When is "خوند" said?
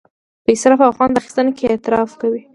0.97-1.19